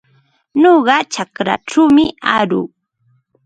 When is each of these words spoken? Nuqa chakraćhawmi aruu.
Nuqa 0.61 0.97
chakraćhawmi 1.13 2.05
aruu. 2.35 2.67